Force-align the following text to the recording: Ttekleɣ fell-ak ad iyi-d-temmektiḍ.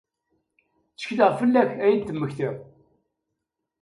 Ttekleɣ 0.91 1.31
fell-ak 1.39 1.69
ad 1.73 1.81
iyi-d-temmektiḍ. 1.89 2.55